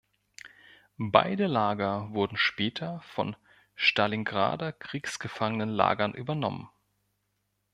[0.97, 3.35] Beide Lager wurden später von
[3.75, 6.69] stalingrader Kriegsgefangenenlagern übernommen.